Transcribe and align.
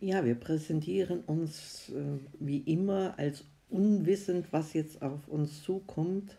Ja, 0.00 0.24
wir 0.24 0.36
präsentieren 0.36 1.20
uns 1.20 1.90
äh, 1.90 2.18
wie 2.38 2.58
immer 2.58 3.18
als 3.18 3.44
unwissend, 3.68 4.46
was 4.52 4.72
jetzt 4.72 5.02
auf 5.02 5.26
uns 5.28 5.62
zukommt, 5.62 6.38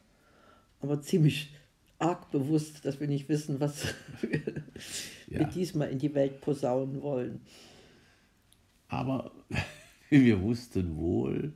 aber 0.80 1.01
ziemlich 1.01 1.54
arg 2.00 2.32
bewusst, 2.32 2.85
dass 2.85 3.00
wir 3.00 3.08
nicht 3.08 3.27
wissen, 3.27 3.59
was 3.59 3.93
wir, 4.22 4.42
ja. 5.27 5.40
wir 5.40 5.45
diesmal 5.48 5.90
in 5.90 6.00
die 6.00 6.16
Welt 6.16 6.42
posaunen 6.42 7.01
wollen. 7.01 7.42
Aber 8.88 9.32
wir 10.10 10.41
wussten 10.41 10.98
wohl, 10.98 11.54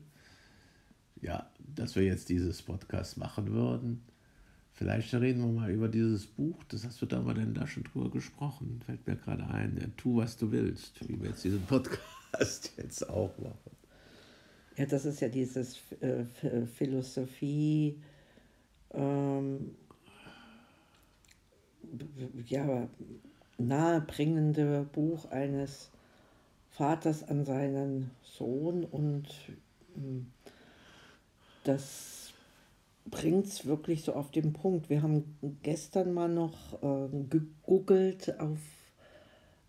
ja, 1.22 1.50
dass 1.76 1.96
wir 1.96 2.04
jetzt 2.04 2.30
dieses 2.30 2.62
Podcast 2.62 3.18
machen 3.18 3.52
würden. 3.52 4.04
Vielleicht 4.76 5.14
reden 5.14 5.42
wir 5.42 5.62
mal 5.62 5.72
über 5.72 5.88
dieses 5.88 6.26
Buch. 6.26 6.64
Das 6.70 6.84
hast 6.84 7.00
du 7.02 7.06
da 7.06 7.22
da 7.22 7.68
schon 7.68 7.84
drüber 7.84 8.10
gesprochen. 8.10 8.82
Fällt 8.86 9.06
mir 9.06 9.16
gerade 9.16 9.46
ein. 9.48 9.78
Ja, 9.80 9.88
tu, 9.98 10.18
was 10.18 10.36
du 10.36 10.52
willst, 10.52 11.08
wie 11.08 11.22
wir 11.22 11.30
jetzt 11.30 11.44
diesen 11.44 11.62
Podcast 11.62 12.72
jetzt 12.78 13.08
auch 13.08 13.38
machen. 13.38 13.72
Ja, 14.76 14.88
das 14.88 15.06
ist 15.06 15.22
ja 15.22 15.30
dieses 15.30 15.80
äh, 16.02 16.26
Philosophie, 16.66 18.02
ähm, 18.92 19.76
ja, 22.48 22.90
nahebringende 23.60 24.88
Buch 24.92 25.30
eines 25.30 25.92
Vaters 26.72 27.28
an 27.28 27.46
seinen 27.46 28.10
Sohn 28.24 28.84
und 28.84 29.28
hm, 29.94 30.26
das 31.64 32.23
bringt 33.06 33.48
es 33.48 33.66
wirklich 33.66 34.04
so 34.04 34.14
auf 34.14 34.32
den 34.32 34.54
Punkt. 34.54 34.90
Wir 34.90 35.02
haben 35.02 35.38
gestern 35.62 36.14
mal 36.14 36.30
noch 36.30 36.82
äh, 36.82 37.10
gegoogelt 37.30 38.40
auf 38.40 38.60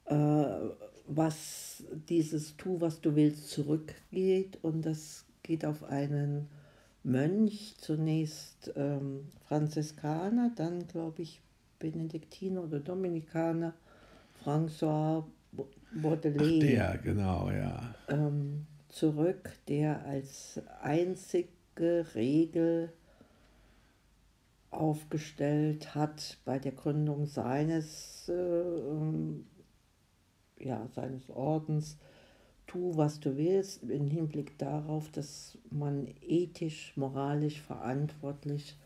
äh, 0.06 0.15
was 1.06 1.84
dieses 2.09 2.56
Tu, 2.56 2.80
was 2.80 3.01
du 3.01 3.15
willst, 3.15 3.51
zurückgeht 3.51 4.59
und 4.62 4.83
das 4.83 5.27
geht 5.42 5.64
auf 5.64 5.84
einen 5.84 6.48
Mönch, 7.03 7.75
zunächst 7.78 8.73
ähm, 8.77 9.28
Franziskaner, 9.47 10.51
dann 10.56 10.86
glaube 10.89 11.23
ich 11.23 11.42
Benediktiner 11.78 12.62
oder 12.62 12.80
Dominikaner, 12.80 13.75
François 14.42 15.25
Baudelaire. 15.92 16.89
Ach, 16.89 16.95
der, 16.95 16.98
genau, 17.03 17.51
ja. 17.51 17.95
Ähm, 18.08 18.67
zurück, 18.89 19.53
der 19.69 20.05
als 20.06 20.61
einzige 20.80 22.06
Regel 22.14 22.91
aufgestellt 24.78 25.94
hat 25.94 26.39
bei 26.44 26.58
der 26.58 26.72
Gründung 26.72 27.27
seines, 27.27 28.28
äh, 28.28 29.44
ja, 30.58 30.86
seines 30.94 31.30
Ordens, 31.30 31.97
tu, 32.67 32.97
was 32.97 33.20
du 33.20 33.36
willst, 33.36 33.83
im 33.84 34.08
Hinblick 34.08 34.58
darauf, 34.58 35.11
dass 35.11 35.58
man 35.70 36.08
ethisch, 36.20 36.97
moralisch 36.97 37.61
verantwortlich 37.61 38.77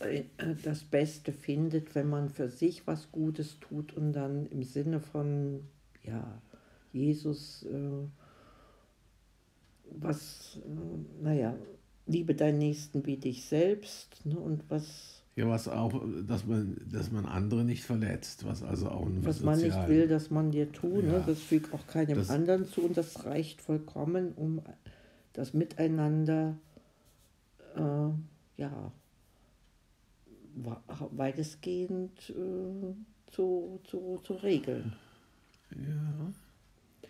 äh, 0.00 0.24
das 0.62 0.84
Beste 0.84 1.32
findet, 1.32 1.94
wenn 1.94 2.08
man 2.08 2.28
für 2.28 2.48
sich 2.48 2.86
was 2.86 3.10
Gutes 3.12 3.58
tut 3.60 3.92
und 3.94 4.12
dann 4.12 4.46
im 4.46 4.62
Sinne 4.62 5.00
von 5.00 5.64
ja, 6.02 6.40
Jesus 6.92 7.64
äh, 7.64 8.06
was, 9.90 10.58
äh, 10.64 11.22
naja, 11.22 11.54
liebe 12.06 12.34
deinen 12.34 12.58
Nächsten 12.58 13.06
wie 13.06 13.16
dich 13.16 13.44
selbst 13.44 14.24
ne, 14.24 14.38
und 14.38 14.62
was. 14.68 15.22
Ja, 15.36 15.48
was 15.48 15.66
auch, 15.66 15.92
dass 16.28 16.46
man, 16.46 16.80
dass 16.90 17.10
man 17.10 17.26
andere 17.26 17.64
nicht 17.64 17.82
verletzt, 17.82 18.46
was 18.46 18.62
also 18.62 18.88
auch 18.88 19.04
ein 19.04 19.24
Was 19.24 19.40
man 19.40 19.60
nicht 19.60 19.88
will, 19.88 20.06
dass 20.06 20.30
man 20.30 20.52
dir 20.52 20.70
tut, 20.70 21.02
ne, 21.02 21.12
ja, 21.12 21.18
ne, 21.18 21.24
das 21.26 21.40
fügt 21.40 21.74
auch 21.74 21.86
keinem 21.86 22.16
das, 22.16 22.30
anderen 22.30 22.66
zu 22.66 22.82
und 22.82 22.96
das 22.96 23.24
reicht 23.24 23.60
vollkommen, 23.60 24.32
um 24.36 24.62
das 25.32 25.52
Miteinander, 25.52 26.56
äh, 27.74 28.60
ja, 28.60 28.92
weitestgehend 31.10 32.30
äh, 32.30 33.32
zu, 33.32 33.80
zu, 33.84 34.20
zu 34.22 34.34
regeln. 34.34 34.94
Ja. 35.70 36.32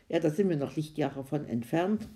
Ja, 0.09 0.21
da 0.21 0.31
sind 0.31 0.49
wir 0.49 0.57
noch 0.57 0.77
Lichtjahre 0.77 1.25
von 1.25 1.45
entfernt, 1.47 2.09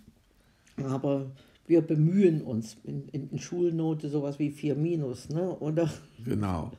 aber 0.77 1.31
wir 1.69 1.83
bemühen 1.83 2.43
uns 2.43 2.77
in, 2.84 3.09
in 3.09 3.39
Schulnote 3.39 4.09
sowas 4.09 4.39
wie 4.39 4.51
4 4.51 4.75
minus, 4.75 5.29
ne? 5.29 5.56
oder? 5.59 5.91
Genau. 6.25 6.73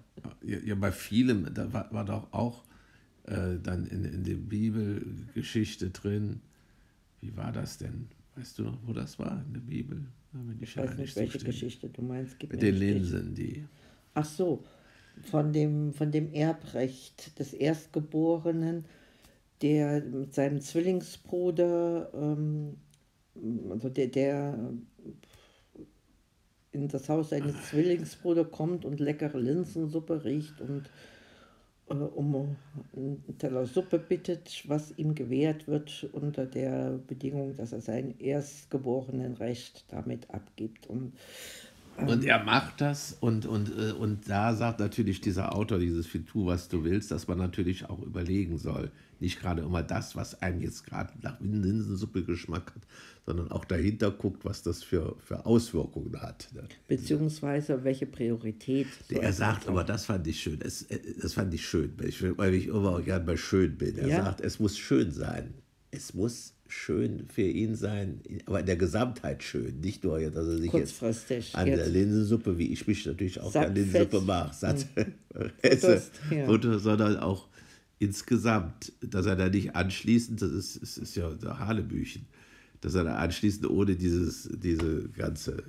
Ja, 0.43 0.57
ja 0.65 0.75
bei 0.75 0.91
vielem, 0.91 1.53
da 1.53 1.71
war, 1.71 1.91
war 1.93 2.05
doch 2.05 2.33
auch 2.33 2.63
äh, 3.25 3.59
dann 3.61 3.85
in, 3.85 4.05
in 4.05 4.23
der 4.23 4.35
Bibelgeschichte 4.35 5.91
drin, 5.91 6.41
wie 7.21 7.35
war 7.37 7.51
das 7.51 7.77
denn? 7.77 8.07
Weißt 8.35 8.57
du 8.57 8.63
noch, 8.63 8.77
wo 8.85 8.93
das 8.93 9.19
war 9.19 9.43
in 9.45 9.53
der 9.53 9.61
Bibel? 9.61 10.05
ich 10.61 10.77
weiß 10.77 10.97
nicht, 10.97 11.15
welche 11.15 11.39
Geschichte 11.39 11.89
du 11.89 12.01
meinst. 12.01 12.37
Gib 12.39 12.51
Mit 12.51 12.61
den 12.61 12.75
Linsen, 12.75 13.33
die. 13.33 13.65
Ach 14.13 14.25
so, 14.25 14.63
von 15.23 15.53
dem, 15.53 15.93
von 15.93 16.11
dem 16.11 16.31
Erbrecht 16.33 17.37
des 17.39 17.53
Erstgeborenen, 17.53 18.85
der 19.61 20.03
mit 20.03 20.33
seinem 20.33 20.61
Zwillingsbruder, 20.61 22.11
ähm, 22.13 22.77
also 23.69 23.89
der, 23.89 24.07
der 24.07 24.59
in 26.71 26.87
das 26.87 27.09
Haus 27.09 27.29
seines 27.29 27.69
Zwillingsbruders 27.69 28.51
kommt 28.51 28.85
und 28.85 28.99
leckere 28.99 29.39
Linsensuppe 29.39 30.23
riecht 30.23 30.61
und 30.61 30.89
äh, 31.89 31.93
um 31.93 32.55
einen 32.95 33.37
Teller 33.37 33.65
Suppe 33.65 33.99
bittet, 33.99 34.63
was 34.67 34.97
ihm 34.97 35.15
gewährt 35.15 35.67
wird 35.67 36.07
unter 36.13 36.45
der 36.45 36.99
Bedingung, 37.07 37.55
dass 37.55 37.73
er 37.73 37.81
sein 37.81 38.19
erstgeborenen 38.19 39.35
Recht 39.35 39.85
damit 39.89 40.29
abgibt. 40.29 40.87
Und 40.87 41.13
und 42.07 42.23
er 42.23 42.43
macht 42.43 42.81
das 42.81 43.17
und, 43.19 43.45
und, 43.45 43.69
äh, 43.77 43.91
und 43.91 44.29
da 44.29 44.55
sagt 44.55 44.79
natürlich 44.79 45.21
dieser 45.21 45.55
Autor 45.55 45.79
dieses 45.79 46.07
Tu, 46.07 46.45
was 46.45 46.69
du 46.69 46.83
willst, 46.83 47.11
dass 47.11 47.27
man 47.27 47.37
natürlich 47.37 47.89
auch 47.89 48.01
überlegen 48.01 48.57
soll. 48.57 48.91
Nicht 49.19 49.41
gerade 49.41 49.61
immer 49.63 49.83
das, 49.83 50.15
was 50.15 50.41
einem 50.41 50.61
jetzt 50.61 50.85
gerade 50.85 51.11
nach 51.21 51.39
Linsensuppe 51.41 52.23
Geschmack 52.23 52.73
hat, 52.73 52.83
sondern 53.25 53.51
auch 53.51 53.65
dahinter 53.65 54.11
guckt, 54.11 54.45
was 54.45 54.63
das 54.63 54.81
für, 54.81 55.17
für 55.19 55.45
Auswirkungen 55.45 56.21
hat. 56.21 56.47
Ne? 56.53 56.63
Beziehungsweise 56.87 57.83
welche 57.83 58.05
Priorität. 58.05 58.87
Er 59.09 59.33
sagt, 59.33 59.67
aber 59.67 59.83
das 59.83 60.05
fand 60.05 60.25
ich 60.27 60.41
schön, 60.41 60.59
es, 60.61 60.83
äh, 60.83 60.99
das 61.21 61.33
fand 61.33 61.53
ich 61.53 61.67
schön, 61.67 61.93
weil 62.37 62.53
ich 62.53 62.67
immer 62.67 62.95
auch 62.95 63.03
gerne 63.03 63.25
mal 63.25 63.37
schön 63.37 63.77
bin. 63.77 63.97
Er 63.97 64.07
ja. 64.07 64.23
sagt, 64.23 64.41
es 64.41 64.59
muss 64.59 64.77
schön 64.77 65.11
sein. 65.11 65.53
Es 65.91 66.13
muss 66.13 66.53
schön 66.71 67.25
für 67.27 67.41
ihn 67.41 67.75
sein, 67.75 68.21
aber 68.45 68.59
in 68.61 68.65
der 68.65 68.77
Gesamtheit 68.77 69.43
schön. 69.43 69.79
Nicht 69.79 70.03
nur, 70.03 70.19
dass 70.19 70.47
er 70.47 70.57
sich 70.57 70.71
jetzt 70.71 71.03
an 71.55 71.65
der 71.65 71.87
Linsensuppe, 71.87 72.57
wie 72.57 72.71
ich 72.71 72.87
mich 72.87 73.05
natürlich 73.05 73.39
auch 73.41 73.53
an 73.55 73.75
Linsensuppe 73.75 74.21
mache, 74.21 74.55
satt 74.55 74.85
hm. 74.95 75.13
esse, 75.61 76.01
ja. 76.31 76.79
sondern 76.79 77.17
auch 77.17 77.47
insgesamt, 77.97 78.93
dass 79.01 79.25
er 79.25 79.35
da 79.35 79.49
nicht 79.49 79.75
anschließend, 79.75 80.41
das 80.41 80.51
ist, 80.51 80.75
ist, 80.77 80.97
ist 80.97 81.15
ja 81.15 81.29
der 81.31 81.59
Hanebüchen, 81.59 82.25
dass 82.81 82.95
er 82.95 83.03
da 83.03 83.15
anschließend 83.15 83.69
ohne 83.69 83.95
dieses, 83.95 84.49
diese 84.53 85.09
ganze 85.09 85.63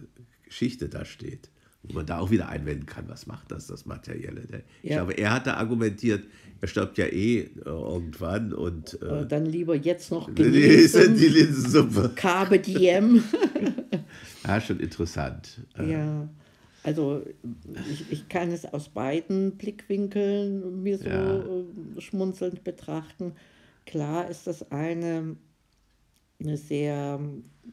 Geschichte 0.44 0.88
da 0.88 1.04
steht 1.04 1.50
wo 1.82 1.94
man 1.94 2.06
da 2.06 2.18
auch 2.18 2.30
wieder 2.30 2.48
einwenden 2.48 2.86
kann, 2.86 3.08
was 3.08 3.26
macht 3.26 3.50
das, 3.50 3.66
das 3.66 3.86
Materielle. 3.86 4.42
Ne? 4.50 4.62
Ich 4.82 4.90
ja. 4.90 4.96
glaube, 4.96 5.14
er 5.14 5.32
hat 5.32 5.46
da 5.46 5.54
argumentiert, 5.54 6.24
er 6.60 6.68
stirbt 6.68 6.98
ja 6.98 7.06
eh 7.06 7.40
äh, 7.40 7.48
irgendwann 7.64 8.52
und. 8.52 9.00
Äh, 9.02 9.26
dann 9.26 9.46
lieber 9.46 9.74
jetzt 9.74 10.10
noch 10.10 10.26
genießen. 10.34 11.16
Die 11.16 11.28
Linsensuppe. 11.28 12.12
Carpe 12.14 12.58
diem. 12.58 13.22
ja, 14.46 14.60
schon 14.60 14.80
interessant. 14.80 15.60
Äh. 15.78 15.92
Ja. 15.92 16.28
Also 16.82 17.22
ich, 17.90 18.10
ich 18.10 18.28
kann 18.28 18.50
es 18.50 18.64
aus 18.64 18.88
beiden 18.88 19.58
Blickwinkeln 19.58 20.82
mir 20.82 20.96
so 20.96 21.08
ja. 21.08 21.38
Äh, 21.38 22.00
schmunzelnd 22.00 22.64
betrachten. 22.64 23.32
Klar 23.84 24.30
ist 24.30 24.46
das 24.46 24.70
eine, 24.70 25.36
eine 26.40 26.56
sehr 26.56 27.20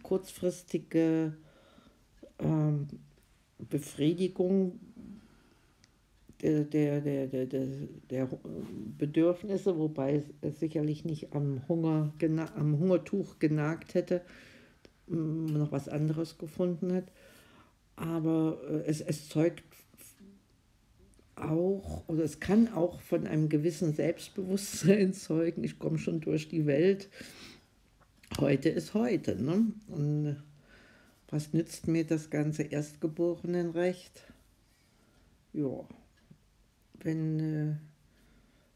kurzfristige 0.04 1.34
ähm, 2.40 2.88
Befriedigung 3.58 4.80
der, 6.42 6.64
der, 6.64 7.02
der, 7.02 7.28
der, 7.28 7.66
der 8.10 8.30
Bedürfnisse, 8.98 9.78
wobei 9.78 10.24
es 10.42 10.60
sicherlich 10.60 11.04
nicht 11.04 11.34
am, 11.34 11.68
Hunger, 11.68 12.14
am 12.56 12.78
Hungertuch 12.78 13.40
genagt 13.40 13.96
hätte, 13.96 14.22
noch 15.08 15.72
was 15.72 15.90
anderes 15.90 16.38
gefunden 16.38 16.94
hat. 16.94 17.12
Aber 17.96 18.60
äh, 18.70 18.84
es, 18.86 19.02
es 19.02 19.30
zeugt 19.30 19.64
auch, 21.36 22.04
oder 22.08 22.24
es 22.24 22.40
kann 22.40 22.68
auch 22.74 23.02
von 23.02 23.26
einem 23.26 23.50
gewissen 23.50 23.94
Selbstbewusstsein 23.94 25.14
zeugen, 25.14 25.64
ich 25.64 25.80
komme 25.80 25.98
schon 25.98 26.22
durch 26.22 26.48
die 26.48 26.66
Welt. 26.66 27.10
Heute 28.40 28.70
ist 28.70 28.94
heute. 28.94 29.42
Ne? 29.42 29.68
Und 29.88 30.38
was 31.30 31.54
nützt 31.54 31.88
mir 31.88 32.06
das 32.06 32.30
ganze 32.30 32.64
Erstgeborenenrecht? 32.64 34.32
Ja, 35.54 35.88
wenn, 37.02 37.40
äh, 37.40 37.76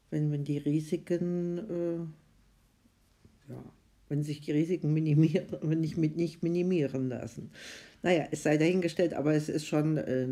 wenn, 0.09 0.31
wenn 0.31 0.43
die 0.43 0.57
Risiken 0.57 1.57
äh, 3.47 3.51
ja, 3.51 3.63
wenn 4.11 4.23
sich 4.23 4.41
die 4.41 4.51
Risiken 4.51 4.93
minimieren, 4.93 5.47
wenn 5.61 5.79
nicht, 5.79 5.95
mit 5.95 6.17
nicht 6.17 6.43
minimieren 6.43 7.07
lassen. 7.07 7.49
Naja, 8.03 8.27
es 8.29 8.43
sei 8.43 8.57
dahingestellt, 8.57 9.13
aber 9.13 9.33
es 9.33 9.47
ist 9.47 9.65
schon 9.65 9.95
äh, 9.95 10.27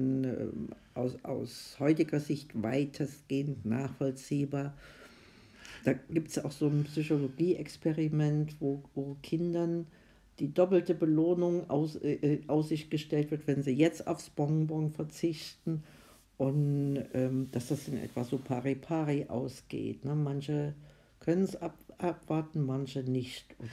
aus, 0.96 1.16
aus 1.24 1.78
heutiger 1.80 2.20
Sicht 2.20 2.62
weitestgehend 2.62 3.66
nachvollziehbar. 3.66 4.76
Da 5.86 5.94
gibt 5.94 6.30
es 6.30 6.44
auch 6.44 6.52
so 6.52 6.68
ein 6.68 6.84
Psychologie-Experiment, 6.84 8.58
wo, 8.60 8.84
wo 8.96 9.16
Kindern 9.24 9.88
die 10.40 10.54
doppelte 10.54 10.96
Belohnung 10.96 11.70
aus, 11.70 11.96
äh, 11.96 12.14
äh, 12.14 12.42
Aussicht 12.48 12.90
gestellt 12.92 13.32
wird, 13.32 13.48
wenn 13.48 13.64
sie 13.64 13.74
jetzt 13.74 14.08
aufs 14.08 14.30
Bonbon 14.30 14.92
verzichten 14.92 15.84
und 16.38 17.04
ähm, 17.14 17.50
dass 17.52 17.68
das 17.68 17.88
in 17.88 17.98
etwa 17.98 18.24
so 18.24 18.38
pari-pari 18.38 19.26
ausgeht. 19.28 20.06
Ne? 20.06 20.16
Manche 20.16 20.74
können 21.20 21.44
es 21.44 21.56
ab, 21.56 21.78
abwarten, 21.98 22.66
manche 22.66 23.04
nicht. 23.04 23.56
Und 23.60 23.70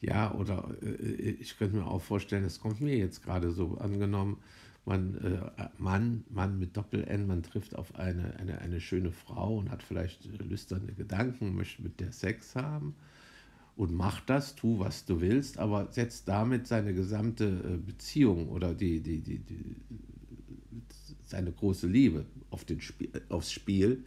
ja, 0.00 0.34
oder 0.34 0.68
äh, 0.82 1.30
ich 1.40 1.56
könnte 1.58 1.76
mir 1.76 1.86
auch 1.86 2.02
vorstellen, 2.02 2.44
es 2.44 2.60
kommt 2.60 2.80
mir 2.80 2.96
jetzt 2.96 3.22
gerade 3.22 3.50
so 3.50 3.78
angenommen, 3.78 4.38
man, 4.84 5.16
äh, 5.18 5.68
Mann, 5.78 6.24
Mann 6.30 6.58
mit 6.58 6.76
Doppel-N, 6.76 7.26
man 7.26 7.42
trifft 7.42 7.76
auf 7.76 7.94
eine, 7.96 8.36
eine, 8.38 8.58
eine 8.58 8.80
schöne 8.80 9.12
Frau 9.12 9.56
und 9.58 9.70
hat 9.70 9.82
vielleicht 9.82 10.24
lüsterne 10.40 10.92
Gedanken, 10.92 11.54
möchte 11.54 11.82
mit 11.82 12.00
der 12.00 12.12
Sex 12.12 12.56
haben 12.56 12.94
und 13.80 13.94
macht 13.94 14.28
das, 14.28 14.56
tu, 14.56 14.78
was 14.78 15.06
du 15.06 15.22
willst, 15.22 15.56
aber 15.56 15.88
setzt 15.90 16.28
damit 16.28 16.66
seine 16.66 16.92
gesamte 16.92 17.46
äh, 17.46 17.78
Beziehung 17.78 18.50
oder 18.50 18.74
die, 18.74 19.00
die, 19.00 19.22
die, 19.22 19.38
die 19.38 19.76
seine 21.24 21.50
große 21.50 21.86
Liebe 21.86 22.26
auf 22.50 22.66
den 22.66 22.82
Spiel, 22.82 23.08
aufs 23.30 23.50
Spiel, 23.50 24.04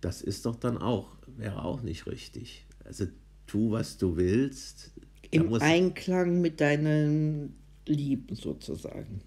das 0.00 0.22
ist 0.22 0.46
doch 0.46 0.56
dann 0.56 0.78
auch, 0.78 1.18
wäre 1.36 1.66
auch 1.66 1.82
nicht 1.82 2.06
richtig. 2.06 2.64
Also 2.82 3.06
tu, 3.46 3.72
was 3.72 3.98
du 3.98 4.16
willst. 4.16 4.92
Im 5.30 5.52
Einklang 5.52 6.40
mit 6.40 6.62
deinen 6.62 7.56
Lieben 7.86 8.34
sozusagen. 8.34 9.20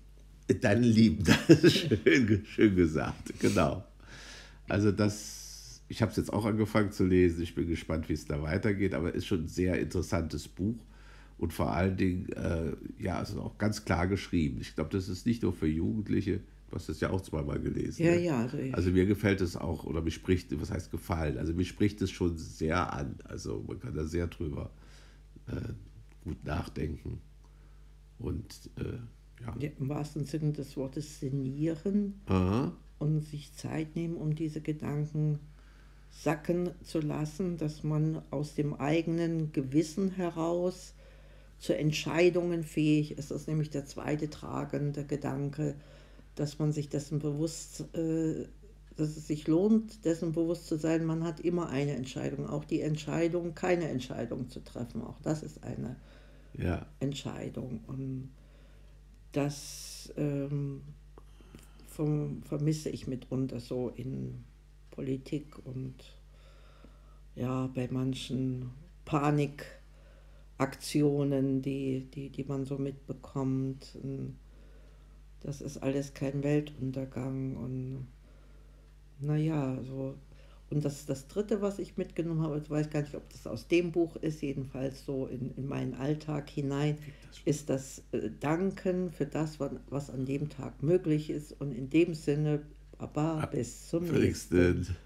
Deinen 0.60 0.86
Lieben, 0.86 1.24
das 1.48 1.64
ist 1.64 1.78
schön, 1.82 2.44
schön 2.48 2.76
gesagt, 2.76 3.40
genau. 3.40 3.84
Also 4.68 4.92
das, 4.92 5.47
ich 5.88 6.01
habe 6.01 6.12
es 6.12 6.18
jetzt 6.18 6.34
auch 6.34 6.45
angefangen 6.45 6.92
zu 6.92 7.06
lesen, 7.06 7.42
ich 7.42 7.56
bin 7.56 7.68
gespannt, 7.68 8.10
wie 8.10 8.13
es 8.13 8.25
da 8.25 8.42
weitergeht, 8.42 8.94
aber 8.94 9.10
es 9.10 9.18
ist 9.18 9.28
schon 9.28 9.44
ein 9.44 9.48
sehr 9.48 9.80
interessantes 9.80 10.48
Buch 10.48 10.84
und 11.38 11.54
vor 11.54 11.72
allen 11.74 11.98
Dingen, 11.98 12.30
äh, 12.34 12.74
ja, 13.00 13.22
es 13.22 13.30
ist 13.30 13.38
auch 13.38 13.57
ganz 13.57 13.86
klar 13.86 14.07
geschrieben. 14.07 14.60
Ich 14.62 14.75
glaube, 14.75 14.89
das 14.92 15.07
ist 15.07 15.25
nicht 15.25 15.44
nur 15.44 15.54
für 15.54 15.68
Jugendliche, 15.68 16.42
Du 16.69 16.75
hast 16.75 16.89
es 16.89 17.00
ja 17.00 17.12
auch 17.12 17.22
zweimal 17.22 17.60
gelesen. 17.60 18.04
Ja, 18.04 18.12
ne? 18.12 18.24
ja. 18.24 18.42
Also, 18.42 18.57
also, 18.74 18.92
mir 18.92 19.06
gefällt 19.06 19.39
es 19.39 19.56
auch, 19.56 19.86
oder 19.86 20.01
mich 20.01 20.16
spricht, 20.16 20.60
was 20.60 20.69
heißt 20.69 20.92
gefallen? 20.92 21.38
Also 21.38 21.54
mir 21.54 21.63
spricht 21.63 22.01
es 22.01 22.12
schon 22.12 22.38
sehr 22.38 22.94
an. 22.94 23.16
Also 23.24 23.63
man 23.66 23.80
kann 23.80 23.95
da 23.95 24.04
sehr 24.04 24.28
drüber 24.28 24.72
äh, 25.48 25.74
gut 26.25 26.44
nachdenken. 26.44 27.22
Und 28.19 28.69
äh, 28.78 29.44
ja. 29.44 29.56
ja. 29.60 29.69
Im 29.80 29.88
wahrsten 29.88 30.25
Sinne 30.25 30.51
des 30.51 30.75
Wortes 30.75 31.22
sinnieren 31.22 32.16
Aha. 32.25 32.74
und 33.00 33.22
sich 33.22 33.54
Zeit 33.54 33.95
nehmen, 33.95 34.16
um 34.16 34.36
diese 34.36 34.60
Gedanken 34.60 35.40
sacken 36.09 36.71
zu 36.83 37.00
lassen, 37.00 37.57
dass 37.57 37.83
man 37.83 38.21
aus 38.31 38.56
dem 38.56 38.74
eigenen 38.74 39.51
Gewissen 39.51 40.12
heraus 40.12 40.94
zu 41.59 41.75
Entscheidungen 41.75 42.63
fähig 42.63 43.18
ist. 43.18 43.31
Das 43.31 43.42
ist 43.42 43.48
nämlich 43.48 43.69
der 43.69 43.86
zweite 43.86 44.30
tragende 44.30 45.06
Gedanke 45.06 45.75
dass 46.38 46.59
man 46.59 46.71
sich 46.71 46.88
dessen 46.88 47.19
bewusst, 47.19 47.81
äh, 47.95 48.45
dass 48.95 49.18
es 49.18 49.27
sich 49.27 49.48
lohnt, 49.48 50.06
dessen 50.06 50.31
bewusst 50.31 50.68
zu 50.68 50.77
sein, 50.77 51.06
man 51.06 51.24
hat 51.24 51.39
immer 51.39 51.69
eine 51.69 51.95
Entscheidung, 51.95 52.48
auch 52.48 52.63
die 52.63 52.81
Entscheidung, 52.81 53.54
keine 53.54 53.89
Entscheidung 53.89 54.50
zu 54.50 54.63
treffen, 54.63 55.01
auch 55.01 55.19
das 55.21 55.44
ist 55.44 55.63
eine 55.63 55.98
ja. 56.54 56.86
Entscheidung. 57.00 57.81
Und 57.88 58.30
das 59.31 60.13
ähm, 60.15 60.81
vom, 61.88 62.44
vermisse 62.44 62.89
ich 62.89 63.07
mitunter 63.07 63.59
so 63.59 63.89
in 63.89 64.44
Politik 64.98 65.56
und 65.64 65.96
ja, 67.36 67.68
bei 67.68 67.88
manchen 67.92 68.72
Panikaktionen, 69.06 71.62
die, 71.62 72.10
die, 72.10 72.32
die 72.32 72.44
man 72.44 72.66
so 72.66 72.80
mitbekommt. 72.80 73.96
Das 75.42 75.62
ist 75.62 75.78
alles 75.78 76.16
kein 76.16 76.42
Weltuntergang 76.42 77.56
und 77.58 78.08
naja, 79.20 79.78
so. 79.84 80.16
Und 80.72 80.84
das, 80.84 81.06
das 81.06 81.28
Dritte, 81.28 81.62
was 81.62 81.78
ich 81.78 81.98
mitgenommen 81.98 82.42
habe, 82.42 82.58
ich 82.58 82.68
weiß 82.70 82.90
gar 82.90 83.02
nicht, 83.02 83.14
ob 83.14 83.30
das 83.30 83.46
aus 83.46 83.68
dem 83.68 83.92
Buch 83.92 84.16
ist, 84.16 84.42
jedenfalls 84.42 85.06
so 85.06 85.28
in, 85.28 85.54
in 85.56 85.68
meinen 85.68 85.94
Alltag 85.94 86.50
hinein, 86.50 86.98
ist 87.46 87.70
das 87.70 88.02
äh, 88.14 88.32
Danken 88.40 89.12
für 89.12 89.28
das, 89.28 89.60
was 89.60 90.10
an 90.10 90.26
dem 90.26 90.50
Tag 90.50 90.82
möglich 90.82 91.30
ist. 91.30 91.52
Und 91.62 91.72
in 91.72 91.92
dem 91.92 92.16
Sinne, 92.16 92.64
Papa, 92.98 93.42
Ab 93.42 93.52
Besumnächsten. 93.52 94.98